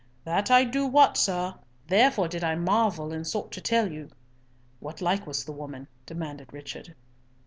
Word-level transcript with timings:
"That 0.23 0.45
do 0.71 0.85
I 0.87 0.89
wot, 0.89 1.15
sir. 1.15 1.53
Therefore 1.85 2.27
did 2.27 2.43
I 2.43 2.55
marvel, 2.55 3.11
and 3.13 3.27
sought 3.27 3.51
to 3.51 3.61
tell 3.61 3.91
you." 3.91 4.09
"What 4.79 4.99
like 4.99 5.27
was 5.27 5.45
the 5.45 5.51
woman?" 5.51 5.87
demanded 6.07 6.51
Richard. 6.51 6.95